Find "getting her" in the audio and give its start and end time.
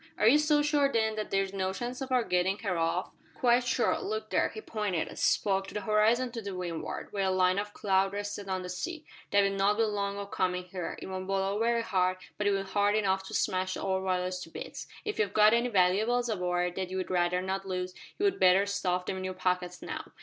2.23-2.75